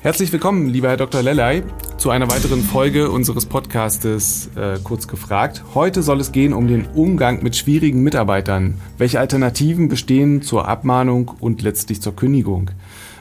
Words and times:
Herzlich 0.00 0.32
willkommen, 0.32 0.68
lieber 0.68 0.90
Herr 0.90 0.96
Dr. 0.96 1.24
Lellay, 1.24 1.64
zu 1.96 2.10
einer 2.10 2.30
weiteren 2.30 2.62
Folge 2.62 3.10
unseres 3.10 3.46
Podcastes 3.46 4.48
äh, 4.54 4.78
Kurz 4.84 5.08
gefragt. 5.08 5.64
Heute 5.74 6.04
soll 6.04 6.20
es 6.20 6.30
gehen 6.30 6.52
um 6.52 6.68
den 6.68 6.86
Umgang 6.94 7.42
mit 7.42 7.56
schwierigen 7.56 8.04
Mitarbeitern. 8.04 8.80
Welche 8.96 9.18
Alternativen 9.18 9.88
bestehen 9.88 10.40
zur 10.40 10.68
Abmahnung 10.68 11.32
und 11.40 11.62
letztlich 11.62 12.00
zur 12.00 12.14
Kündigung? 12.14 12.70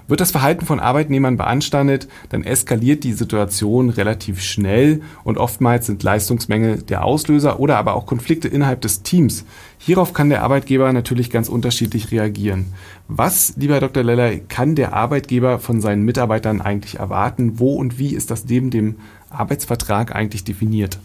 Wird 0.07 0.21
das 0.21 0.31
Verhalten 0.31 0.65
von 0.65 0.79
Arbeitnehmern 0.79 1.35
beanstandet, 1.35 2.07
dann 2.29 2.43
eskaliert 2.43 3.03
die 3.03 3.11
Situation 3.11 3.89
relativ 3.89 4.41
schnell 4.41 5.01
und 5.25 5.37
oftmals 5.37 5.85
sind 5.85 6.01
Leistungsmängel 6.01 6.81
der 6.81 7.03
Auslöser 7.03 7.59
oder 7.59 7.77
aber 7.77 7.95
auch 7.95 8.05
Konflikte 8.05 8.47
innerhalb 8.47 8.79
des 8.81 9.03
Teams. 9.03 9.45
Hierauf 9.77 10.13
kann 10.13 10.29
der 10.29 10.43
Arbeitgeber 10.43 10.91
natürlich 10.93 11.29
ganz 11.29 11.49
unterschiedlich 11.49 12.11
reagieren. 12.11 12.67
Was, 13.09 13.53
lieber 13.57 13.79
Dr. 13.81 14.03
Leller, 14.03 14.37
kann 14.37 14.75
der 14.75 14.93
Arbeitgeber 14.93 15.59
von 15.59 15.81
seinen 15.81 16.03
Mitarbeitern 16.03 16.61
eigentlich 16.61 16.99
erwarten? 16.99 17.59
Wo 17.59 17.75
und 17.75 17.99
wie 17.99 18.15
ist 18.15 18.31
das 18.31 18.45
neben 18.45 18.69
dem 18.69 18.95
Arbeitsvertrag 19.29 20.15
eigentlich 20.15 20.45
definiert? 20.45 20.99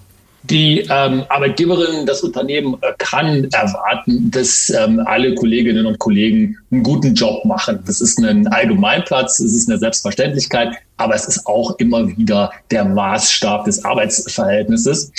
Die 0.44 0.80
ähm, 0.90 1.24
Arbeitgeberin, 1.28 2.04
das 2.04 2.22
Unternehmen 2.22 2.76
äh, 2.80 2.92
kann 2.98 3.48
erwarten, 3.52 4.30
dass 4.30 4.70
ähm, 4.70 5.00
alle 5.04 5.34
Kolleginnen 5.36 5.86
und 5.86 6.00
Kollegen 6.00 6.58
einen 6.70 6.82
guten 6.82 7.14
Job 7.14 7.44
machen. 7.44 7.78
Das 7.86 8.00
ist 8.00 8.18
ein 8.18 8.48
Allgemeinplatz, 8.48 9.38
es 9.38 9.52
ist 9.52 9.70
eine 9.70 9.78
Selbstverständlichkeit, 9.78 10.74
aber 10.96 11.14
es 11.14 11.26
ist 11.26 11.46
auch 11.46 11.78
immer 11.78 12.08
wieder 12.08 12.52
der 12.72 12.84
Maßstab 12.84 13.66
des 13.66 13.84
Arbeitsverhältnisses. 13.84 15.12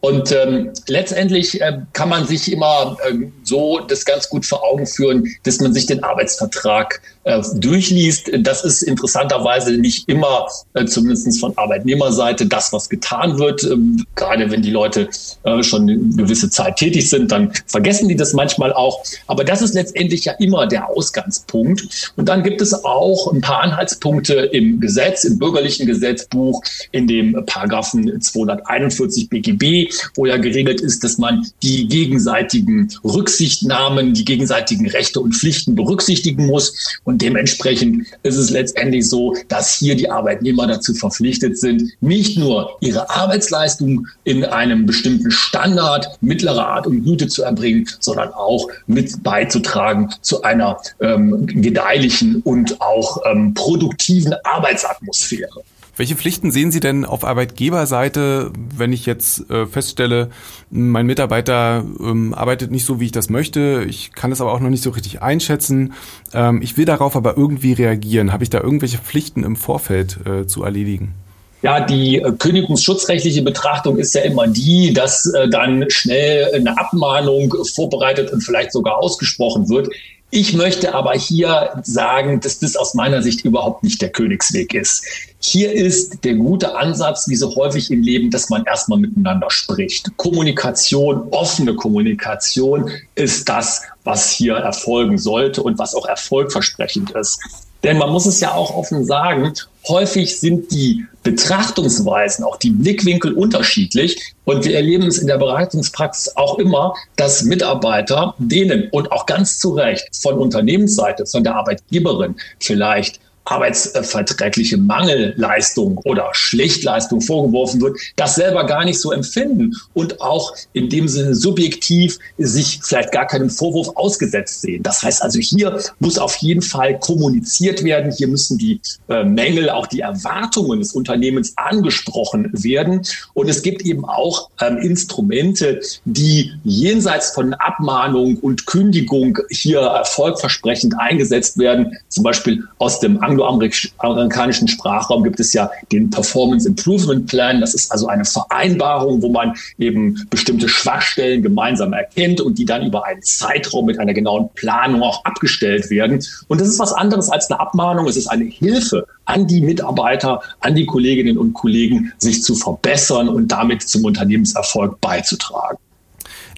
Und 0.00 0.30
ähm, 0.30 0.70
letztendlich 0.86 1.60
äh, 1.60 1.80
kann 1.92 2.08
man 2.08 2.24
sich 2.24 2.52
immer 2.52 2.96
äh, 3.04 3.26
so 3.42 3.80
das 3.80 4.04
ganz 4.04 4.28
gut 4.28 4.46
vor 4.46 4.62
Augen 4.62 4.86
führen, 4.86 5.26
dass 5.42 5.58
man 5.58 5.72
sich 5.74 5.86
den 5.86 6.04
Arbeitsvertrag 6.04 7.00
äh, 7.28 7.42
durchliest. 7.56 8.30
Das 8.40 8.64
ist 8.64 8.82
interessanterweise 8.82 9.72
nicht 9.72 10.08
immer, 10.08 10.48
äh, 10.72 10.86
zumindest 10.86 11.38
von 11.38 11.52
Arbeitnehmerseite, 11.56 12.46
das, 12.46 12.72
was 12.72 12.88
getan 12.88 13.38
wird. 13.38 13.64
Ähm, 13.64 14.06
gerade 14.14 14.50
wenn 14.50 14.62
die 14.62 14.70
Leute 14.70 15.08
äh, 15.44 15.62
schon 15.62 15.82
eine 15.82 15.98
gewisse 15.98 16.48
Zeit 16.48 16.76
tätig 16.76 17.10
sind, 17.10 17.30
dann 17.30 17.52
vergessen 17.66 18.08
die 18.08 18.16
das 18.16 18.32
manchmal 18.32 18.72
auch. 18.72 19.04
Aber 19.26 19.44
das 19.44 19.60
ist 19.60 19.74
letztendlich 19.74 20.24
ja 20.24 20.32
immer 20.38 20.66
der 20.66 20.88
Ausgangspunkt. 20.88 22.12
Und 22.16 22.30
dann 22.30 22.42
gibt 22.42 22.62
es 22.62 22.72
auch 22.84 23.30
ein 23.30 23.42
paar 23.42 23.60
Anhaltspunkte 23.60 24.34
im 24.34 24.80
Gesetz, 24.80 25.24
im 25.24 25.38
bürgerlichen 25.38 25.86
Gesetzbuch, 25.86 26.62
in 26.92 27.06
dem 27.06 27.44
Paragraphen 27.44 28.20
241 28.20 29.28
BGB, 29.28 29.92
wo 30.14 30.24
ja 30.24 30.38
geregelt 30.38 30.80
ist, 30.80 31.04
dass 31.04 31.18
man 31.18 31.46
die 31.62 31.88
gegenseitigen 31.88 32.88
Rücksichtnahmen, 33.04 34.14
die 34.14 34.24
gegenseitigen 34.24 34.88
Rechte 34.88 35.20
und 35.20 35.34
Pflichten 35.34 35.74
berücksichtigen 35.74 36.46
muss. 36.46 36.98
Und 37.04 37.17
dementsprechend 37.18 38.06
ist 38.22 38.36
es 38.36 38.50
letztendlich 38.50 39.08
so, 39.08 39.34
dass 39.48 39.74
hier 39.74 39.96
die 39.96 40.10
Arbeitnehmer 40.10 40.66
dazu 40.66 40.94
verpflichtet 40.94 41.58
sind, 41.58 41.92
nicht 42.00 42.38
nur 42.38 42.76
ihre 42.80 43.10
Arbeitsleistung 43.10 44.06
in 44.24 44.44
einem 44.44 44.86
bestimmten 44.86 45.30
Standard 45.30 46.18
mittlerer 46.20 46.66
Art 46.66 46.86
und 46.86 47.04
Güte 47.04 47.28
zu 47.28 47.42
erbringen, 47.42 47.88
sondern 48.00 48.32
auch 48.32 48.68
mit 48.86 49.22
beizutragen 49.22 50.10
zu 50.22 50.42
einer 50.42 50.78
ähm, 51.00 51.46
gedeihlichen 51.46 52.42
und 52.42 52.80
auch 52.80 53.18
ähm, 53.26 53.54
produktiven 53.54 54.34
Arbeitsatmosphäre. 54.44 55.62
Welche 55.98 56.14
Pflichten 56.14 56.52
sehen 56.52 56.70
Sie 56.70 56.78
denn 56.78 57.04
auf 57.04 57.24
Arbeitgeberseite, 57.24 58.52
wenn 58.76 58.92
ich 58.92 59.04
jetzt 59.04 59.50
äh, 59.50 59.66
feststelle, 59.66 60.30
mein 60.70 61.06
Mitarbeiter 61.06 61.84
ähm, 61.98 62.34
arbeitet 62.34 62.70
nicht 62.70 62.84
so, 62.84 63.00
wie 63.00 63.06
ich 63.06 63.12
das 63.12 63.30
möchte, 63.30 63.84
ich 63.88 64.12
kann 64.12 64.30
es 64.30 64.40
aber 64.40 64.52
auch 64.52 64.60
noch 64.60 64.70
nicht 64.70 64.84
so 64.84 64.90
richtig 64.90 65.22
einschätzen, 65.22 65.94
ähm, 66.32 66.62
ich 66.62 66.76
will 66.76 66.84
darauf 66.84 67.16
aber 67.16 67.36
irgendwie 67.36 67.72
reagieren. 67.72 68.32
Habe 68.32 68.44
ich 68.44 68.50
da 68.50 68.60
irgendwelche 68.60 68.98
Pflichten 68.98 69.42
im 69.42 69.56
Vorfeld 69.56 70.18
äh, 70.24 70.46
zu 70.46 70.62
erledigen? 70.62 71.14
Ja, 71.62 71.80
die 71.80 72.18
äh, 72.18 72.30
kündigungsschutzrechtliche 72.30 73.42
Betrachtung 73.42 73.98
ist 73.98 74.14
ja 74.14 74.20
immer 74.20 74.46
die, 74.46 74.92
dass 74.92 75.26
äh, 75.34 75.48
dann 75.48 75.84
schnell 75.90 76.54
eine 76.54 76.78
Abmahnung 76.78 77.52
vorbereitet 77.74 78.32
und 78.32 78.42
vielleicht 78.42 78.70
sogar 78.70 78.98
ausgesprochen 78.98 79.68
wird. 79.68 79.88
Ich 80.30 80.52
möchte 80.52 80.94
aber 80.94 81.14
hier 81.14 81.80
sagen, 81.84 82.40
dass 82.40 82.58
das 82.58 82.76
aus 82.76 82.92
meiner 82.92 83.22
Sicht 83.22 83.46
überhaupt 83.46 83.82
nicht 83.82 84.02
der 84.02 84.10
Königsweg 84.10 84.74
ist. 84.74 85.02
Hier 85.40 85.72
ist 85.72 86.22
der 86.22 86.34
gute 86.34 86.76
Ansatz, 86.76 87.28
wie 87.28 87.36
so 87.36 87.54
häufig 87.56 87.90
im 87.90 88.02
Leben, 88.02 88.30
dass 88.30 88.50
man 88.50 88.64
erstmal 88.64 88.98
miteinander 88.98 89.50
spricht. 89.50 90.14
Kommunikation, 90.18 91.28
offene 91.30 91.74
Kommunikation 91.74 92.90
ist 93.14 93.48
das, 93.48 93.82
was 94.04 94.30
hier 94.30 94.54
erfolgen 94.54 95.16
sollte 95.16 95.62
und 95.62 95.78
was 95.78 95.94
auch 95.94 96.06
erfolgversprechend 96.06 97.12
ist. 97.12 97.40
Denn 97.82 97.98
man 97.98 98.10
muss 98.10 98.26
es 98.26 98.40
ja 98.40 98.54
auch 98.54 98.74
offen 98.74 99.04
sagen, 99.04 99.52
häufig 99.86 100.38
sind 100.40 100.72
die 100.72 101.04
Betrachtungsweisen, 101.22 102.44
auch 102.44 102.56
die 102.56 102.70
Blickwinkel 102.70 103.32
unterschiedlich. 103.34 104.34
Und 104.44 104.64
wir 104.64 104.74
erleben 104.74 105.06
es 105.06 105.18
in 105.18 105.26
der 105.26 105.38
Beratungspraxis 105.38 106.36
auch 106.36 106.58
immer, 106.58 106.94
dass 107.16 107.44
Mitarbeiter 107.44 108.34
denen 108.38 108.88
und 108.90 109.12
auch 109.12 109.26
ganz 109.26 109.58
zu 109.58 109.74
Recht 109.74 110.08
von 110.16 110.38
Unternehmensseite, 110.38 111.26
von 111.26 111.44
der 111.44 111.56
Arbeitgeberin 111.56 112.36
vielleicht 112.58 113.20
arbeitsverträgliche 113.50 114.76
Mangelleistung 114.76 115.98
oder 115.98 116.28
Schlechtleistung 116.32 117.20
vorgeworfen 117.20 117.80
wird, 117.80 117.98
das 118.16 118.34
selber 118.34 118.66
gar 118.66 118.84
nicht 118.84 119.00
so 119.00 119.12
empfinden 119.12 119.74
und 119.94 120.20
auch 120.20 120.54
in 120.72 120.88
dem 120.88 121.08
Sinne 121.08 121.34
subjektiv 121.34 122.18
sich 122.36 122.80
vielleicht 122.82 123.12
gar 123.12 123.26
keinem 123.26 123.50
Vorwurf 123.50 123.88
ausgesetzt 123.96 124.60
sehen. 124.60 124.82
Das 124.82 125.02
heißt 125.02 125.22
also, 125.22 125.38
hier 125.38 125.80
muss 125.98 126.18
auf 126.18 126.36
jeden 126.36 126.62
Fall 126.62 126.98
kommuniziert 126.98 127.82
werden. 127.84 128.12
Hier 128.12 128.28
müssen 128.28 128.58
die 128.58 128.80
äh, 129.08 129.24
Mängel, 129.24 129.70
auch 129.70 129.86
die 129.86 130.00
Erwartungen 130.00 130.80
des 130.80 130.92
Unternehmens 130.92 131.54
angesprochen 131.56 132.50
werden. 132.52 133.02
Und 133.34 133.48
es 133.48 133.62
gibt 133.62 133.82
eben 133.82 134.04
auch 134.04 134.50
ähm, 134.60 134.78
Instrumente, 134.78 135.80
die 136.04 136.52
jenseits 136.64 137.30
von 137.30 137.54
Abmahnung 137.54 138.36
und 138.36 138.66
Kündigung 138.66 139.38
hier 139.50 139.80
erfolgversprechend 139.80 140.94
eingesetzt 140.98 141.58
werden. 141.58 141.96
Zum 142.08 142.24
Beispiel 142.24 142.64
aus 142.78 143.00
dem 143.00 143.22
Anglo 143.22 143.37
angloamerikanischen 143.44 144.68
Sprachraum 144.68 145.24
gibt 145.24 145.40
es 145.40 145.52
ja 145.52 145.70
den 145.92 146.10
Performance 146.10 146.68
Improvement 146.68 147.26
Plan. 147.26 147.60
Das 147.60 147.74
ist 147.74 147.90
also 147.92 148.06
eine 148.08 148.24
Vereinbarung, 148.24 149.22
wo 149.22 149.30
man 149.30 149.54
eben 149.78 150.26
bestimmte 150.30 150.68
Schwachstellen 150.68 151.42
gemeinsam 151.42 151.92
erkennt 151.92 152.40
und 152.40 152.58
die 152.58 152.64
dann 152.64 152.86
über 152.86 153.04
einen 153.04 153.22
Zeitraum 153.22 153.86
mit 153.86 153.98
einer 153.98 154.14
genauen 154.14 154.50
Planung 154.54 155.02
auch 155.02 155.24
abgestellt 155.24 155.90
werden. 155.90 156.22
Und 156.48 156.60
das 156.60 156.68
ist 156.68 156.78
was 156.78 156.92
anderes 156.92 157.30
als 157.30 157.50
eine 157.50 157.60
Abmahnung. 157.60 158.06
Es 158.06 158.16
ist 158.16 158.28
eine 158.28 158.44
Hilfe 158.44 159.06
an 159.24 159.46
die 159.46 159.60
Mitarbeiter, 159.60 160.40
an 160.60 160.74
die 160.74 160.86
Kolleginnen 160.86 161.38
und 161.38 161.52
Kollegen, 161.52 162.12
sich 162.18 162.42
zu 162.42 162.54
verbessern 162.54 163.28
und 163.28 163.48
damit 163.48 163.82
zum 163.82 164.04
Unternehmenserfolg 164.04 165.00
beizutragen. 165.00 165.78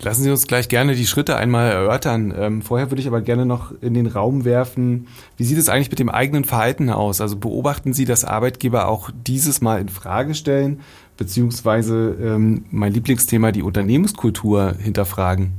Lassen 0.02 0.22
Sie 0.22 0.30
uns 0.30 0.46
gleich 0.46 0.68
gerne 0.70 0.94
die 0.94 1.06
Schritte 1.06 1.36
einmal 1.36 1.70
erörtern. 1.70 2.34
Ähm, 2.36 2.62
vorher 2.62 2.90
würde 2.90 3.02
ich 3.02 3.06
aber 3.06 3.20
gerne 3.20 3.44
noch 3.44 3.72
in 3.82 3.92
den 3.92 4.06
Raum 4.06 4.46
werfen, 4.46 5.08
wie 5.36 5.44
sieht 5.44 5.58
es 5.58 5.68
eigentlich 5.68 5.90
mit 5.90 5.98
dem 5.98 6.08
eigenen 6.08 6.44
Verhalten 6.44 6.88
aus? 6.88 7.20
Also 7.20 7.36
beobachten 7.36 7.92
Sie, 7.92 8.06
dass 8.06 8.24
Arbeitgeber 8.24 8.88
auch 8.88 9.10
dieses 9.26 9.60
Mal 9.60 9.78
in 9.78 9.90
Frage 9.90 10.34
stellen, 10.34 10.80
beziehungsweise 11.18 12.16
ähm, 12.18 12.64
mein 12.70 12.94
Lieblingsthema, 12.94 13.52
die 13.52 13.62
Unternehmenskultur 13.62 14.74
hinterfragen? 14.78 15.52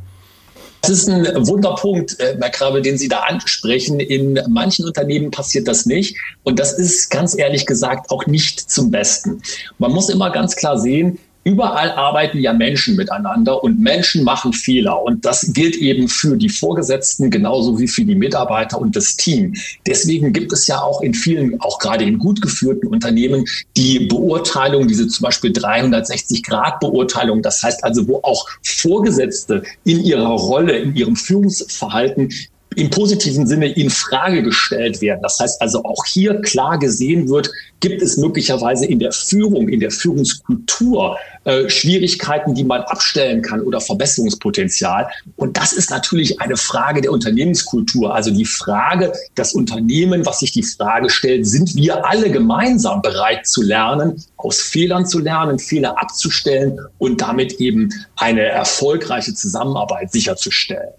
Das 0.82 0.90
ist 0.90 1.08
ein 1.08 1.24
Wunderpunkt, 1.48 2.20
äh, 2.20 2.36
Herr 2.42 2.50
Krabbe, 2.50 2.82
den 2.82 2.98
Sie 2.98 3.08
da 3.08 3.20
ansprechen. 3.20 4.00
In 4.00 4.40
manchen 4.50 4.86
Unternehmen 4.86 5.30
passiert 5.30 5.68
das 5.68 5.86
nicht. 5.86 6.18
Und 6.42 6.58
das 6.58 6.74
ist 6.74 7.12
ganz 7.12 7.38
ehrlich 7.38 7.68
gesagt 7.68 8.10
auch 8.10 8.26
nicht 8.26 8.60
zum 8.72 8.90
Besten. 8.90 9.44
Man 9.78 9.92
muss 9.92 10.10
immer 10.10 10.32
ganz 10.32 10.56
klar 10.56 10.80
sehen, 10.80 11.20
Überall 11.44 11.92
arbeiten 11.92 12.38
ja 12.40 12.54
Menschen 12.54 12.96
miteinander 12.96 13.64
und 13.64 13.80
Menschen 13.80 14.24
machen 14.24 14.54
Fehler. 14.54 15.02
Und 15.02 15.26
das 15.26 15.52
gilt 15.54 15.76
eben 15.76 16.08
für 16.08 16.38
die 16.38 16.50
Vorgesetzten 16.50 17.32
genauso 17.32 17.80
wie 17.80 17.88
für 17.88 18.06
die 18.06 18.14
Mitarbeiter 18.16 18.80
und 18.80 18.96
das 18.96 19.16
Team. 19.16 19.56
Deswegen 19.88 20.34
gibt 20.34 20.54
es 20.54 20.68
ja 20.68 20.80
auch 20.82 21.02
in 21.02 21.16
vielen, 21.16 21.60
auch 21.60 21.80
gerade 21.80 22.06
in 22.06 22.20
gut 22.20 22.42
geführten 22.42 22.88
Unternehmen, 22.88 23.46
die 23.76 24.02
Beurteilung, 24.02 24.88
diese 24.88 25.08
zum 25.08 25.24
Beispiel 25.24 25.52
360-Grad-Beurteilung. 25.52 27.42
Das 27.42 27.64
heißt 27.64 27.84
also, 27.84 28.08
wo 28.08 28.20
auch 28.22 28.48
Vorgesetzte 28.64 29.64
in 29.84 30.04
ihrer 30.04 30.30
Rolle, 30.30 30.78
in 30.78 30.96
ihrem 30.96 31.16
Führungsverhalten 31.16 32.30
im 32.76 32.90
positiven 32.90 33.46
Sinne 33.48 33.68
in 33.68 33.90
Frage 33.90 34.44
gestellt 34.44 35.02
werden. 35.02 35.20
Das 35.22 35.40
heißt 35.40 35.62
also 35.62 35.84
auch 35.84 36.06
hier 36.06 36.40
klar 36.42 36.80
gesehen 36.80 37.28
wird, 37.28 37.52
gibt 37.82 38.02
es 38.02 38.16
möglicherweise 38.16 38.86
in 38.86 39.00
der 39.00 39.12
Führung, 39.12 39.68
in 39.68 39.82
der 39.82 39.92
Führungskultur 39.92 41.18
äh, 41.44 41.68
Schwierigkeiten, 41.68 42.54
die 42.54 42.64
man 42.64 42.82
abstellen 42.84 43.42
kann 43.42 43.60
oder 43.62 43.82
Verbesserungspotenzial. 43.82 45.10
Und 45.36 45.58
das 45.58 45.74
ist 45.74 45.90
natürlich 45.90 46.40
eine 46.40 46.56
Frage 46.56 47.02
der 47.02 47.12
Unternehmenskultur. 47.12 48.16
Also 48.16 48.32
die 48.32 48.46
Frage, 48.46 49.12
das 49.36 49.54
Unternehmen, 49.54 50.26
was 50.26 50.40
sich 50.40 50.54
die 50.54 50.64
Frage 50.64 51.10
stellt, 51.10 51.46
sind 51.48 51.76
wir 51.76 52.06
alle 52.06 52.32
gemeinsam 52.32 53.02
bereit 53.02 53.48
zu 53.48 53.64
lernen, 53.64 54.24
aus 54.38 54.62
Fehlern 54.62 55.06
zu 55.06 55.20
lernen, 55.20 55.60
Fehler 55.60 56.00
abzustellen 56.02 56.80
und 57.00 57.20
damit 57.20 57.54
eben 57.54 57.90
eine 58.16 58.44
erfolgreiche 58.44 59.34
Zusammenarbeit 59.34 60.12
sicherzustellen. 60.12 60.94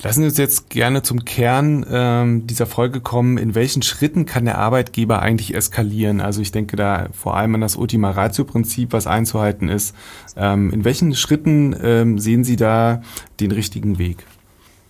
Lassen 0.00 0.20
Sie 0.20 0.26
uns 0.26 0.38
jetzt 0.38 0.70
gerne 0.70 1.02
zum 1.02 1.24
Kern 1.24 1.86
ähm, 1.90 2.46
dieser 2.46 2.66
Folge 2.66 3.00
kommen. 3.00 3.38
In 3.38 3.54
welchen 3.54 3.82
Schritten 3.82 4.26
kann 4.26 4.46
der 4.46 4.58
Arbeitgeber 4.58 5.20
eigentlich 5.20 5.54
eskalieren? 5.54 6.20
Also 6.20 6.40
ich 6.40 6.50
denke 6.50 6.76
da 6.76 7.08
vor 7.12 7.36
allem 7.36 7.54
an 7.54 7.60
das 7.60 7.76
Ultima 7.76 8.10
Ratio-Prinzip, 8.10 8.92
was 8.92 9.06
einzuhalten 9.06 9.68
ist. 9.68 9.94
Ähm, 10.36 10.72
in 10.72 10.84
welchen 10.84 11.14
Schritten 11.14 11.76
ähm, 11.82 12.18
sehen 12.18 12.42
Sie 12.42 12.56
da 12.56 13.02
den 13.38 13.52
richtigen 13.52 13.98
Weg? 13.98 14.24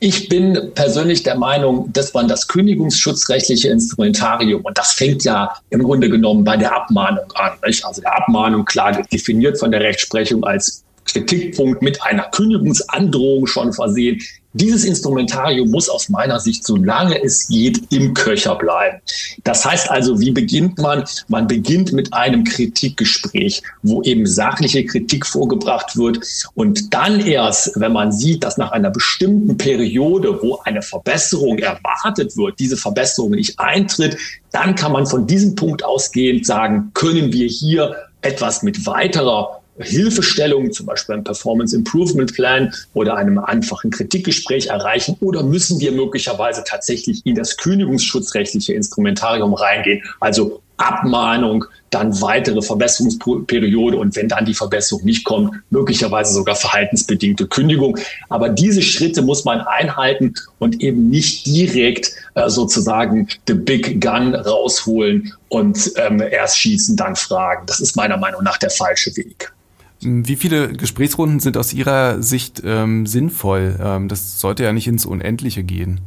Ich 0.04 0.28
bin 0.28 0.72
persönlich 0.74 1.22
der 1.22 1.36
Meinung, 1.36 1.92
dass 1.92 2.12
man 2.12 2.26
das 2.26 2.48
kündigungsschutzrechtliche 2.48 3.68
Instrumentarium, 3.68 4.62
und 4.62 4.76
das 4.76 4.94
fängt 4.94 5.22
ja 5.22 5.54
im 5.70 5.80
Grunde 5.80 6.10
genommen 6.10 6.42
bei 6.42 6.56
der 6.56 6.74
Abmahnung 6.74 7.30
an, 7.34 7.52
nicht? 7.64 7.84
also 7.84 8.00
der 8.00 8.16
Abmahnung 8.16 8.64
klar 8.64 9.00
definiert 9.12 9.60
von 9.60 9.70
der 9.70 9.80
Rechtsprechung 9.80 10.42
als 10.42 10.82
Kritikpunkt 11.04 11.82
mit 11.82 12.02
einer 12.02 12.24
Kündigungsandrohung 12.24 13.46
schon 13.46 13.72
versehen. 13.72 14.20
Dieses 14.54 14.84
Instrumentarium 14.84 15.70
muss 15.70 15.88
aus 15.88 16.10
meiner 16.10 16.38
Sicht, 16.38 16.64
solange 16.64 17.22
es 17.22 17.48
geht, 17.48 17.90
im 17.90 18.12
Köcher 18.12 18.56
bleiben. 18.56 18.98
Das 19.44 19.64
heißt 19.64 19.90
also, 19.90 20.20
wie 20.20 20.30
beginnt 20.30 20.78
man? 20.78 21.04
Man 21.28 21.46
beginnt 21.46 21.92
mit 21.92 22.12
einem 22.12 22.44
Kritikgespräch, 22.44 23.62
wo 23.82 24.02
eben 24.02 24.26
sachliche 24.26 24.84
Kritik 24.84 25.24
vorgebracht 25.24 25.96
wird. 25.96 26.18
Und 26.54 26.92
dann 26.92 27.20
erst, 27.20 27.72
wenn 27.80 27.92
man 27.92 28.12
sieht, 28.12 28.44
dass 28.44 28.58
nach 28.58 28.72
einer 28.72 28.90
bestimmten 28.90 29.56
Periode, 29.56 30.42
wo 30.42 30.58
eine 30.64 30.82
Verbesserung 30.82 31.58
erwartet 31.58 32.36
wird, 32.36 32.58
diese 32.58 32.76
Verbesserung 32.76 33.30
nicht 33.30 33.58
eintritt, 33.58 34.18
dann 34.50 34.74
kann 34.74 34.92
man 34.92 35.06
von 35.06 35.26
diesem 35.26 35.54
Punkt 35.54 35.82
ausgehend 35.82 36.44
sagen, 36.44 36.90
können 36.92 37.32
wir 37.32 37.48
hier 37.48 37.96
etwas 38.20 38.62
mit 38.62 38.84
weiterer 38.86 39.61
Hilfestellung, 39.78 40.72
zum 40.72 40.86
Beispiel 40.86 41.16
ein 41.16 41.24
Performance 41.24 41.74
Improvement 41.74 42.34
Plan 42.34 42.72
oder 42.94 43.16
einem 43.16 43.38
einfachen 43.38 43.90
Kritikgespräch 43.90 44.66
erreichen 44.66 45.16
oder 45.20 45.42
müssen 45.42 45.80
wir 45.80 45.92
möglicherweise 45.92 46.62
tatsächlich 46.66 47.24
in 47.24 47.34
das 47.34 47.56
kündigungsschutzrechtliche 47.56 48.74
Instrumentarium 48.74 49.54
reingehen, 49.54 50.02
also 50.20 50.62
Abmahnung, 50.82 51.64
dann 51.90 52.20
weitere 52.20 52.60
Verbesserungsperiode 52.60 53.96
und 53.96 54.16
wenn 54.16 54.28
dann 54.28 54.46
die 54.46 54.54
Verbesserung 54.54 55.04
nicht 55.04 55.24
kommt, 55.24 55.54
möglicherweise 55.70 56.32
sogar 56.32 56.56
verhaltensbedingte 56.56 57.46
Kündigung. 57.46 57.98
Aber 58.28 58.48
diese 58.48 58.82
Schritte 58.82 59.22
muss 59.22 59.44
man 59.44 59.60
einhalten 59.60 60.34
und 60.58 60.80
eben 60.82 61.08
nicht 61.08 61.46
direkt 61.46 62.12
äh, 62.34 62.48
sozusagen 62.48 63.28
the 63.46 63.54
big 63.54 64.00
gun 64.00 64.34
rausholen 64.34 65.32
und 65.48 65.92
ähm, 65.96 66.20
erst 66.20 66.58
schießen, 66.58 66.96
dann 66.96 67.14
fragen. 67.14 67.66
Das 67.66 67.80
ist 67.80 67.94
meiner 67.94 68.16
Meinung 68.16 68.42
nach 68.42 68.58
der 68.58 68.70
falsche 68.70 69.14
Weg. 69.16 69.52
Wie 70.04 70.36
viele 70.36 70.72
Gesprächsrunden 70.72 71.40
sind 71.40 71.56
aus 71.56 71.72
Ihrer 71.72 72.22
Sicht 72.22 72.62
ähm, 72.64 73.06
sinnvoll? 73.06 73.78
Ähm, 73.80 74.08
das 74.08 74.40
sollte 74.40 74.64
ja 74.64 74.72
nicht 74.72 74.88
ins 74.88 75.06
Unendliche 75.06 75.64
gehen. 75.64 76.00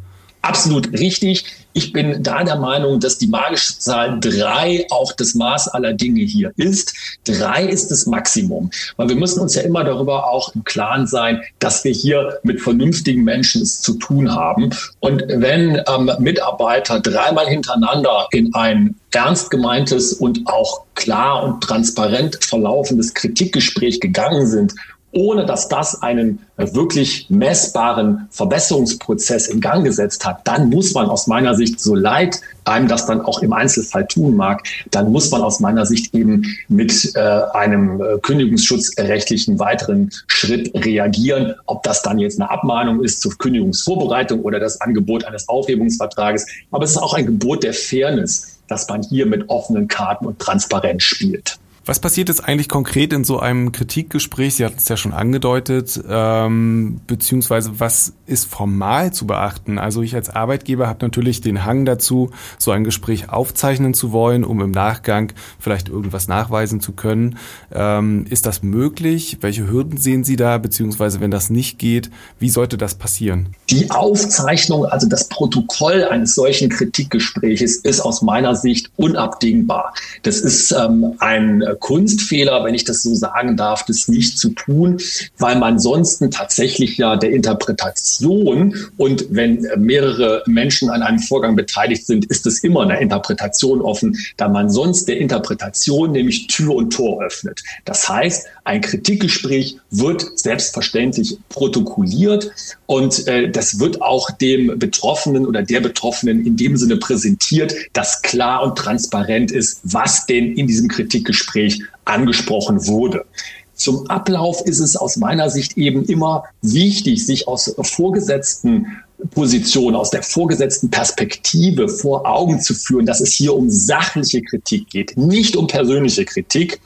Absolut 0.45 0.94
richtig. 0.94 1.44
Ich 1.74 1.92
bin 1.92 2.21
da 2.21 2.44
der 2.44 2.57
Meinung, 2.57 3.00
dass 3.00 3.18
die 3.18 3.25
magische 3.25 3.80
Zahl 3.80 4.19
drei 4.19 4.86
auch 4.92 5.12
das 5.12 5.33
Maß 5.33 5.69
aller 5.69 5.94
Dinge 5.94 6.21
hier 6.21 6.51
ist. 6.56 6.94
Drei 7.25 7.65
ist 7.65 7.89
das 7.89 8.06
Maximum. 8.06 8.69
Weil 8.95 9.09
wir 9.09 9.15
müssen 9.15 9.39
uns 9.39 9.56
ja 9.56 9.63
immer 9.63 9.83
darüber 9.83 10.30
auch 10.30 10.53
im 10.53 10.63
Klaren 10.63 11.07
sein, 11.07 11.42
dass 11.57 11.83
wir 11.83 11.92
hier 11.92 12.39
mit 12.44 12.62
vernünftigen 12.62 13.24
Menschen 13.24 13.63
es 13.63 13.81
zu 13.81 13.94
tun 13.95 14.36
haben. 14.36 14.69
Und 15.00 15.24
wenn 15.27 15.81
ähm, 15.88 16.12
Mitarbeiter 16.19 17.00
dreimal 17.00 17.47
hintereinander 17.47 18.27
in 18.31 18.53
ein 18.53 18.95
ernst 19.12 19.50
gemeintes 19.50 20.13
und 20.13 20.42
auch 20.45 20.83
klar 20.94 21.44
und 21.44 21.62
transparent 21.62 22.38
verlaufendes 22.44 23.13
Kritikgespräch 23.15 24.00
gegangen 24.00 24.45
sind 24.45 24.75
ohne 25.16 25.46
dass 25.46 25.70
das 25.70 26.02
einen 26.02 26.40
wirklich 26.58 27.28
messbaren 27.30 28.28
Verbesserungsprozess 28.32 29.48
in 29.48 29.62
Gang 29.62 29.86
gesetzt 29.86 30.26
hat, 30.26 30.46
dann 30.46 30.70
muss 30.70 30.94
man 30.94 31.08
aus 31.08 31.28
meiner 31.28 31.56
Sicht, 31.56 31.80
so 31.80 31.96
leid 31.96 32.42
einem 32.66 32.88
das 32.88 33.06
dann 33.06 33.22
auch 33.22 33.42
im 33.42 33.54
Einzelfall 33.54 34.08
tun 34.08 34.36
mag, 34.36 34.68
dann 34.92 35.12
muss 35.12 35.32
man 35.32 35.42
aus 35.42 35.60
meiner 35.60 35.86
Sicht 35.86 36.14
eben 36.14 36.44
mit 36.68 37.16
äh, 37.16 37.20
einem 37.20 38.02
äh, 38.02 38.18
kündigungsschutzrechtlichen 38.22 39.60
weiteren 39.60 40.12
Schritt 40.28 40.72
reagieren. 40.74 41.54
Ob 41.68 41.84
das 41.84 42.02
dann 42.02 42.20
jetzt 42.20 42.40
eine 42.40 42.50
Abmahnung 42.50 43.04
ist 43.04 43.22
zur 43.22 43.38
Kündigungsvorbereitung 43.38 44.42
oder 44.42 44.60
das 44.60 44.82
Angebot 44.82 45.26
eines 45.26 45.48
Aufhebungsvertrages. 45.48 46.46
Aber 46.72 46.84
es 46.84 46.92
ist 46.92 46.98
auch 46.98 47.14
ein 47.14 47.26
Gebot 47.26 47.64
der 47.64 47.74
Fairness, 47.74 48.60
dass 48.68 48.90
man 48.90 49.04
hier 49.04 49.28
mit 49.28 49.48
offenen 49.50 49.88
Karten 49.88 50.26
und 50.26 50.40
Transparenz 50.40 51.04
spielt. 51.04 51.60
Was 51.88 52.00
passiert 52.00 52.30
jetzt 52.30 52.44
eigentlich 52.44 52.68
konkret 52.68 53.14
in 53.14 53.24
so 53.24 53.40
einem 53.40 53.72
Kritikgespräch? 53.72 54.56
Sie 54.56 54.66
hatten 54.66 54.78
es 54.78 54.90
ja 54.90 54.98
schon 54.98 55.14
angedeutet, 55.14 56.02
ähm, 56.10 57.00
beziehungsweise 57.06 57.80
was 57.80 58.14
ist 58.26 58.50
formal 58.50 59.14
zu 59.14 59.28
beachten? 59.28 59.78
Also 59.78 60.02
ich 60.02 60.16
als 60.16 60.32
Arbeitgeber 60.32 60.88
habe 60.88 61.06
natürlich 61.06 61.42
den 61.42 61.64
Hang 61.64 61.86
dazu, 61.86 62.32
so 62.58 62.72
ein 62.72 62.84
Gespräch 62.86 63.30
aufzeichnen 63.30 63.94
zu 63.94 64.12
wollen, 64.12 64.44
um 64.44 64.62
im 64.62 64.72
Nachgang 64.72 65.32
vielleicht 65.60 65.88
irgendwas 65.88 66.28
nachweisen 66.28 66.82
zu 66.82 66.94
können. 66.94 67.38
Ähm, 67.72 68.26
ist 68.31 68.48
das 68.48 68.64
möglich? 68.64 69.38
Welche 69.42 69.70
Hürden 69.70 69.98
sehen 69.98 70.24
Sie 70.24 70.38
da? 70.38 70.58
Beziehungsweise 70.58 71.20
wenn 71.20 71.30
das 71.30 71.52
nicht 71.52 71.78
geht, 71.78 72.10
wie 72.40 72.50
sollte 72.50 72.78
das 72.78 72.96
passieren? 72.96 73.50
Die 73.70 73.92
Aufzeichnung, 73.92 74.88
also 74.88 75.08
das 75.08 75.30
Protokoll 75.30 76.04
eines 76.06 76.34
solchen 76.34 76.70
Kritikgespräches 76.70 77.78
ist 77.78 78.02
aus 78.02 78.24
meiner 78.24 78.56
Sicht 78.56 78.90
unabdingbar. 78.96 79.94
Das 80.24 80.40
ist 80.40 80.72
ähm, 80.72 81.14
ein 81.20 81.62
Kunstfehler, 81.75 82.63
wenn 82.63 82.75
ich 82.75 82.83
das 82.83 83.04
so 83.04 83.16
sagen 83.16 83.57
darf, 83.57 83.86
das 83.86 84.07
nicht 84.07 84.38
zu 84.38 84.50
tun, 84.50 85.00
weil 85.38 85.57
man 85.57 85.80
sonst 85.80 86.24
tatsächlich 86.31 86.98
ja 86.98 87.16
der 87.16 87.31
Interpretation 87.31 88.75
und 88.98 89.25
wenn 89.30 89.68
mehrere 89.77 90.44
Menschen 90.45 90.89
an 90.89 91.01
einem 91.01 91.19
Vorgang 91.19 91.56
beteiligt 91.56 92.06
sind, 92.06 92.25
ist 92.25 92.45
es 92.45 92.63
immer 92.63 92.81
eine 92.81 93.00
Interpretation 93.00 93.81
offen, 93.81 94.18
da 94.38 94.48
man 94.48 94.69
sonst 94.69 95.07
der 95.07 95.18
Interpretation 95.18 96.12
nämlich 96.12 96.48
Tür 96.48 96.75
und 96.75 96.92
Tor 96.92 97.21
öffnet. 97.23 97.61
Das 97.85 98.07
heißt, 98.07 98.47
ein 98.64 98.81
Kritikgespräch 98.81 99.78
wird 99.92 100.26
selbstverständlich 100.40 101.38
protokolliert 101.50 102.52
und 102.85 103.28
äh, 103.28 103.50
das 103.50 103.80
wird 103.80 104.02
auch 104.02 104.31
dem 104.31 104.80
Betroffenen 104.80 105.45
oder 105.45 105.61
der 105.61 105.81
Betroffenen 105.81 106.45
in 106.45 106.57
dem 106.57 106.78
Sinne 106.78 106.97
präsentiert, 106.97 107.76
dass 107.94 108.21
klar 108.21 108.64
und 108.64 108.78
transparent 108.78 109.52
ist, 109.52 109.80
was 109.83 110.26
denn 110.26 110.56
in 110.56 110.68
diesem 110.68 110.88
Kritikgespräch 110.88 111.65
Gespräch 111.66 111.81
angesprochen 112.06 112.86
wurde. 112.88 113.26
Zum 113.74 114.10
Ablauf 114.10 114.62
ist 114.62 114.80
es 114.80 114.95
aus 114.95 115.18
meiner 115.18 115.50
Sicht 115.50 115.78
eben 115.78 116.06
immer 116.06 116.45
wichtig, 116.62 117.26
sich 117.26 117.48
aus 117.48 117.76
vorgesetzten 117.81 118.88
Position, 119.31 119.95
aus 119.95 120.12
der 120.12 120.24
vorgesetzten 120.24 120.90
Perspektive 120.90 121.90
vor 121.90 122.26
Augen 122.26 122.62
zu 122.62 122.74
führen, 122.74 123.06
dass 123.06 123.19
es 123.19 123.34
hier 123.34 123.54
um 123.54 123.69
sachliche 123.69 124.42
Kritik 124.42 124.90
geht, 124.90 125.18
nicht 125.18 125.57
um 125.57 125.68
persönliche 125.68 126.24
Kritik, 126.24 126.80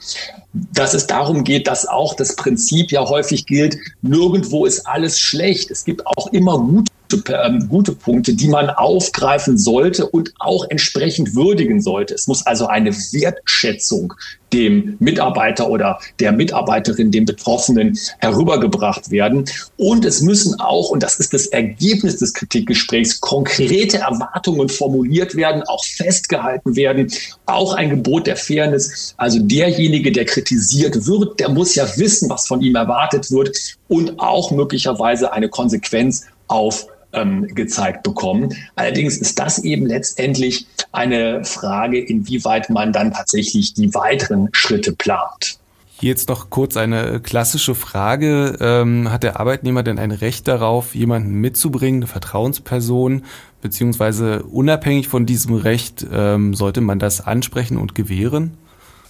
dass 0.52 0.94
es 0.94 1.06
darum 1.06 1.44
geht, 1.44 1.68
dass 1.68 1.86
auch 1.86 2.14
das 2.14 2.34
Prinzip 2.34 2.90
ja 2.90 3.08
häufig 3.08 3.46
gilt, 3.46 3.78
nirgendwo 4.02 4.66
ist 4.66 4.84
alles 4.86 5.20
schlecht. 5.20 5.70
Es 5.70 5.84
gibt 5.84 6.04
auch 6.06 6.32
immer 6.32 6.58
gute 6.58 6.90
ähm, 7.28 7.68
gute 7.68 7.92
Punkte, 7.92 8.34
die 8.34 8.48
man 8.48 8.70
aufgreifen 8.70 9.58
sollte 9.58 10.06
und 10.06 10.32
auch 10.38 10.66
entsprechend 10.68 11.34
würdigen 11.34 11.80
sollte. 11.80 12.14
Es 12.14 12.26
muss 12.26 12.46
also 12.46 12.66
eine 12.66 12.94
Wertschätzung 12.94 14.14
dem 14.52 14.96
Mitarbeiter 14.98 15.68
oder 15.70 16.00
der 16.18 16.32
Mitarbeiterin, 16.32 17.10
dem 17.10 17.24
Betroffenen 17.24 17.98
herübergebracht 18.18 19.10
werden. 19.10 19.44
Und 19.76 20.04
es 20.04 20.22
müssen 20.22 20.58
auch, 20.60 20.90
und 20.90 21.02
das 21.02 21.16
ist 21.16 21.32
das 21.32 21.46
Ergebnis 21.46 22.16
des 22.16 22.34
Kritikgesprächs, 22.34 23.20
konkrete 23.20 23.98
Erwartungen 23.98 24.68
formuliert 24.68 25.36
werden, 25.36 25.62
auch 25.62 25.84
festgehalten 25.84 26.76
werden, 26.76 27.12
auch 27.46 27.74
ein 27.74 27.90
Gebot 27.90 28.26
der 28.26 28.36
Fairness. 28.36 29.14
Also 29.16 29.38
derjenige, 29.40 30.12
der 30.12 30.24
kritisiert 30.24 31.06
wird, 31.06 31.40
der 31.40 31.48
muss 31.48 31.74
ja 31.74 31.86
wissen, 31.96 32.28
was 32.28 32.46
von 32.46 32.60
ihm 32.60 32.74
erwartet 32.74 33.30
wird 33.30 33.56
und 33.88 34.18
auch 34.18 34.50
möglicherweise 34.50 35.32
eine 35.32 35.48
Konsequenz 35.48 36.26
auf 36.48 36.86
ähm, 37.12 37.46
gezeigt 37.54 38.02
bekommen. 38.02 38.54
Allerdings 38.76 39.16
ist 39.18 39.38
das 39.38 39.58
eben 39.58 39.86
letztendlich 39.86 40.66
eine 40.92 41.44
Frage, 41.44 42.00
inwieweit 42.00 42.70
man 42.70 42.92
dann 42.92 43.12
tatsächlich 43.12 43.74
die 43.74 43.92
weiteren 43.94 44.48
Schritte 44.52 44.92
plant. 44.92 45.58
Jetzt 46.00 46.30
noch 46.30 46.48
kurz 46.48 46.78
eine 46.78 47.20
klassische 47.20 47.74
Frage. 47.74 48.56
Ähm, 48.60 49.12
hat 49.12 49.22
der 49.22 49.38
Arbeitnehmer 49.38 49.82
denn 49.82 49.98
ein 49.98 50.12
Recht 50.12 50.48
darauf, 50.48 50.94
jemanden 50.94 51.34
mitzubringen, 51.34 52.00
eine 52.00 52.06
Vertrauensperson, 52.06 53.24
beziehungsweise 53.60 54.42
unabhängig 54.44 55.08
von 55.08 55.26
diesem 55.26 55.54
Recht 55.54 56.06
ähm, 56.10 56.54
sollte 56.54 56.80
man 56.80 56.98
das 56.98 57.20
ansprechen 57.20 57.76
und 57.76 57.94
gewähren? 57.94 58.56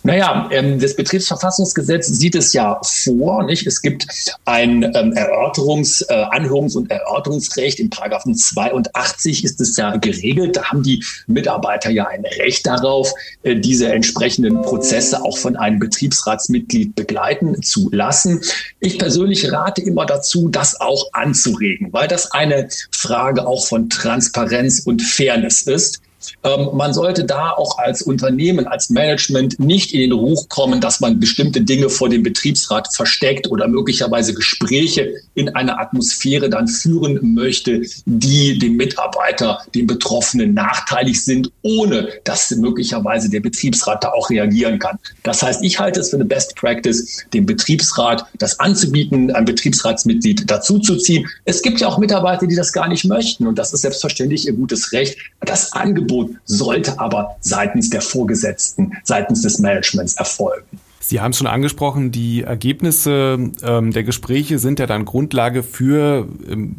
Naja, 0.03 0.49
ähm, 0.51 0.81
das 0.81 0.97
Betriebsverfassungsgesetz 0.97 2.07
sieht 2.07 2.35
es 2.35 2.55
ja 2.55 2.81
vor, 2.83 3.45
nicht? 3.45 3.67
Es 3.67 3.83
gibt 3.83 4.07
ein 4.47 4.83
ähm, 4.83 5.13
Erörterungs-, 5.13 6.03
äh, 6.09 6.25
Anhörungs- 6.31 6.75
und 6.75 6.91
Erörterungsrecht. 6.91 7.79
Im 7.79 7.91
Paragraphen 7.91 8.35
82 8.35 9.45
ist 9.45 9.61
es 9.61 9.77
ja 9.77 9.97
geregelt. 9.97 10.57
Da 10.57 10.65
haben 10.71 10.83
die 10.83 11.05
Mitarbeiter 11.27 11.91
ja 11.91 12.07
ein 12.07 12.25
Recht 12.39 12.67
darauf, 12.67 13.13
äh, 13.43 13.57
diese 13.57 13.93
entsprechenden 13.93 14.63
Prozesse 14.63 15.23
auch 15.23 15.37
von 15.37 15.57
einem 15.57 15.79
Betriebsratsmitglied 15.79 16.95
begleiten 16.95 17.63
zu 17.63 17.91
lassen. 17.93 18.41
Ich 18.81 18.99
persönlich 18.99 19.53
rate 19.53 19.83
immer 19.83 20.07
dazu, 20.07 20.49
das 20.49 20.81
auch 20.81 21.13
anzuregen, 21.13 21.93
weil 21.93 22.09
das 22.09 22.33
eine 22.33 22.71
Frage 22.91 23.47
auch 23.47 23.67
von 23.67 23.91
Transparenz 23.91 24.81
und 24.81 25.03
Fairness 25.03 25.63
ist. 25.63 26.01
Ähm, 26.43 26.69
man 26.75 26.93
sollte 26.93 27.25
da 27.25 27.51
auch 27.51 27.79
als 27.79 28.03
Unternehmen, 28.03 28.67
als 28.67 28.91
Management 28.91 29.59
nicht 29.59 29.93
in 29.93 30.01
den 30.01 30.13
Ruch 30.13 30.49
kommen, 30.49 30.81
dass 30.81 31.01
man 31.01 31.21
bestimmte 31.21 31.63
Dinge 31.63 31.89
vor 31.89 32.09
dem 32.09 32.23
Betriebsrat 32.23 32.95
versteckt 32.95 33.51
oder 33.51 33.69
möglicherweise 33.69 34.35
Gespräche 34.35 35.15
in 35.35 35.49
einer 35.51 35.79
Atmosphäre 35.81 36.49
dann 36.49 36.69
führen 36.69 37.35
möchte, 37.35 37.83
die 38.05 38.59
dem 38.59 38.77
Mitarbeiter, 38.77 39.61
dem 39.75 39.87
Betroffenen 39.87 40.55
nachteilig 40.55 41.25
sind, 41.25 41.51
ohne 41.63 42.09
dass 42.25 42.51
möglicherweise 42.51 43.31
der 43.31 43.41
Betriebsrat 43.41 44.05
da 44.05 44.11
auch 44.11 44.31
reagieren 44.31 44.79
kann. 44.79 44.99
Das 45.23 45.43
heißt, 45.43 45.63
ich 45.63 45.79
halte 45.79 46.01
es 46.01 46.11
für 46.11 46.17
eine 46.17 46.25
Best 46.25 46.57
Practice, 46.57 47.25
dem 47.33 47.47
Betriebsrat 47.47 48.27
das 48.39 48.59
anzubieten, 48.61 49.31
ein 49.31 49.45
Betriebsratsmitglied 49.45 50.51
dazuzuziehen. 50.51 51.27
Es 51.45 51.63
gibt 51.63 51.81
ja 51.81 51.89
auch 51.89 51.99
Mitarbeiter, 51.99 52.47
die 52.47 52.57
das 52.57 52.73
gar 52.73 52.89
nicht 52.89 53.05
möchten 53.05 53.47
und 53.47 53.59
das 53.59 53.73
ist 53.73 53.83
selbstverständlich 53.83 54.47
ihr 54.47 54.53
gutes 54.53 54.93
Recht. 54.93 55.17
Das 55.41 55.73
Angebot 55.73 56.10
Angebot 56.11 56.37
sollte 56.45 56.99
aber 56.99 57.37
seitens 57.41 57.91
der 57.91 58.01
Vorgesetzten, 58.01 58.93
seitens 59.05 59.43
des 59.43 59.59
Managements 59.59 60.15
erfolgen. 60.15 60.79
Sie 61.03 61.21
haben 61.21 61.31
es 61.31 61.39
schon 61.39 61.47
angesprochen, 61.47 62.13
die 62.13 62.43
Ergebnisse 62.43 63.51
ähm, 63.63 63.91
der 63.91 64.05
Gespräche 64.05 64.59
sind 64.59 64.79
ja 64.79 64.87
dann 64.87 65.05
Grundlage 65.05 65.63
für 65.63 66.29
im 66.47 66.77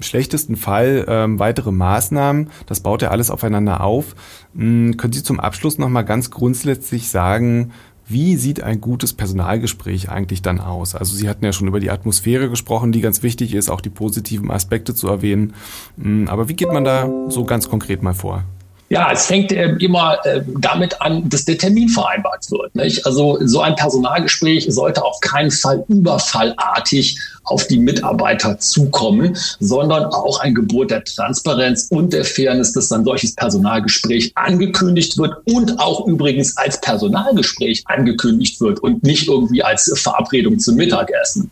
schlechtesten 0.00 0.56
Fall 0.56 1.04
ähm, 1.08 1.38
weitere 1.38 1.72
Maßnahmen. 1.72 2.50
Das 2.66 2.80
baut 2.80 3.02
ja 3.02 3.10
alles 3.10 3.30
aufeinander 3.30 3.82
auf. 3.82 4.14
Ähm, 4.56 4.96
können 4.96 5.12
Sie 5.12 5.22
zum 5.22 5.40
Abschluss 5.40 5.76
nochmal 5.76 6.04
ganz 6.04 6.30
grundsätzlich 6.30 7.08
sagen, 7.10 7.72
wie 8.06 8.36
sieht 8.36 8.62
ein 8.62 8.80
gutes 8.80 9.12
Personalgespräch 9.12 10.08
eigentlich 10.08 10.40
dann 10.40 10.60
aus? 10.60 10.94
Also 10.94 11.16
Sie 11.16 11.28
hatten 11.28 11.44
ja 11.44 11.52
schon 11.52 11.68
über 11.68 11.80
die 11.80 11.90
Atmosphäre 11.90 12.48
gesprochen, 12.48 12.92
die 12.92 13.00
ganz 13.00 13.22
wichtig 13.22 13.54
ist, 13.54 13.70
auch 13.70 13.80
die 13.80 13.90
positiven 13.90 14.50
Aspekte 14.50 14.94
zu 14.94 15.08
erwähnen. 15.08 15.54
Hm, 16.00 16.28
aber 16.28 16.48
wie 16.48 16.54
geht 16.54 16.72
man 16.72 16.84
da 16.84 17.10
so 17.28 17.44
ganz 17.44 17.68
konkret 17.68 18.02
mal 18.02 18.14
vor? 18.14 18.44
Ja, 18.90 19.10
es 19.12 19.26
fängt 19.26 19.50
äh, 19.50 19.70
immer 19.80 20.18
äh, 20.24 20.42
damit 20.60 21.00
an, 21.00 21.28
dass 21.28 21.44
der 21.44 21.56
Termin 21.56 21.88
vereinbart 21.88 22.50
wird. 22.50 22.74
Nicht? 22.74 23.04
Also 23.06 23.38
so 23.44 23.60
ein 23.60 23.74
Personalgespräch 23.76 24.66
sollte 24.68 25.02
auf 25.02 25.18
keinen 25.20 25.50
Fall 25.50 25.84
überfallartig 25.88 27.18
auf 27.44 27.66
die 27.66 27.78
Mitarbeiter 27.78 28.58
zukommen, 28.58 29.36
sondern 29.60 30.04
auch 30.06 30.40
ein 30.40 30.54
Gebot 30.54 30.90
der 30.90 31.04
Transparenz 31.04 31.88
und 31.90 32.12
der 32.12 32.24
Fairness, 32.24 32.72
dass 32.72 32.92
ein 32.92 33.04
solches 33.04 33.34
Personalgespräch 33.34 34.32
angekündigt 34.34 35.16
wird 35.18 35.34
und 35.46 35.78
auch 35.78 36.06
übrigens 36.06 36.56
als 36.56 36.80
Personalgespräch 36.80 37.82
angekündigt 37.86 38.60
wird 38.60 38.80
und 38.80 39.02
nicht 39.02 39.28
irgendwie 39.28 39.62
als 39.62 39.92
Verabredung 39.96 40.58
zum 40.58 40.76
Mittagessen. 40.76 41.50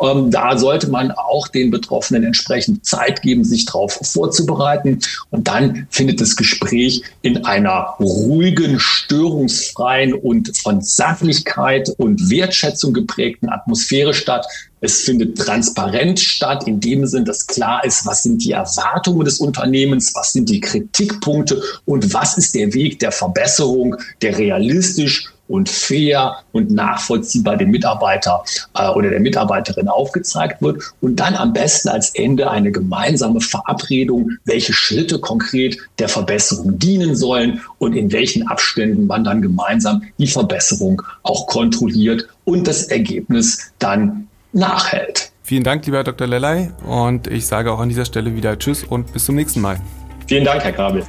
Ähm, 0.00 0.30
da 0.30 0.58
sollte 0.58 0.88
man 0.88 1.10
auch 1.12 1.48
den 1.48 1.70
Betroffenen 1.70 2.24
entsprechend 2.24 2.84
Zeit 2.84 3.22
geben, 3.22 3.44
sich 3.44 3.64
darauf 3.64 3.98
vorzubereiten. 4.02 5.00
Und 5.30 5.48
dann 5.48 5.86
findet 5.90 6.20
das 6.20 6.36
Gespräch 6.36 7.02
in 7.22 7.44
einer 7.44 7.94
ruhigen, 7.98 8.78
störungsfreien 8.78 10.14
und 10.14 10.56
von 10.56 10.80
Sachlichkeit 10.80 11.90
und 11.98 12.30
Wertschätzung 12.30 12.92
geprägten 12.92 13.48
Atmosphäre 13.48 14.14
statt. 14.14 14.46
Es 14.80 15.00
findet 15.02 15.38
transparent 15.38 16.20
statt, 16.20 16.68
in 16.68 16.80
dem 16.80 17.06
Sinn, 17.06 17.24
dass 17.24 17.46
klar 17.46 17.84
ist, 17.84 18.04
was 18.04 18.22
sind 18.22 18.44
die 18.44 18.52
Erwartungen 18.52 19.24
des 19.24 19.40
Unternehmens, 19.40 20.14
was 20.14 20.32
sind 20.32 20.48
die 20.50 20.60
Kritikpunkte 20.60 21.62
und 21.86 22.12
was 22.12 22.36
ist 22.36 22.54
der 22.54 22.72
Weg 22.74 22.98
der 22.98 23.10
Verbesserung, 23.10 23.96
der 24.20 24.36
realistisch 24.36 25.32
und 25.48 25.68
fair 25.68 26.36
und 26.52 26.70
nachvollziehbar 26.70 27.56
dem 27.56 27.70
Mitarbeiter 27.70 28.42
äh, 28.74 28.88
oder 28.88 29.10
der 29.10 29.20
Mitarbeiterin 29.20 29.88
aufgezeigt 29.88 30.62
wird 30.62 30.82
und 31.00 31.16
dann 31.16 31.34
am 31.34 31.52
besten 31.52 31.88
als 31.88 32.10
Ende 32.14 32.50
eine 32.50 32.72
gemeinsame 32.72 33.40
Verabredung, 33.40 34.30
welche 34.44 34.72
Schritte 34.72 35.18
konkret 35.18 35.78
der 35.98 36.08
Verbesserung 36.08 36.78
dienen 36.78 37.16
sollen 37.16 37.60
und 37.78 37.94
in 37.94 38.12
welchen 38.12 38.46
Abständen 38.48 39.06
man 39.06 39.24
dann 39.24 39.42
gemeinsam 39.42 40.02
die 40.18 40.26
Verbesserung 40.26 41.02
auch 41.22 41.46
kontrolliert 41.46 42.28
und 42.44 42.66
das 42.66 42.84
Ergebnis 42.84 43.72
dann 43.78 44.28
nachhält. 44.52 45.32
Vielen 45.42 45.62
Dank, 45.62 45.86
lieber 45.86 46.02
Dr. 46.02 46.26
Lellay, 46.26 46.70
und 46.84 47.28
ich 47.28 47.46
sage 47.46 47.70
auch 47.70 47.78
an 47.78 47.88
dieser 47.88 48.04
Stelle 48.04 48.34
wieder 48.34 48.58
Tschüss 48.58 48.82
und 48.82 49.12
bis 49.12 49.26
zum 49.26 49.36
nächsten 49.36 49.60
Mal. 49.60 49.78
Vielen 50.26 50.44
Dank, 50.44 50.64
Herr 50.64 50.72
Grabel. 50.72 51.04